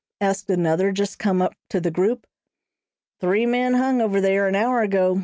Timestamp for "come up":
1.19-1.53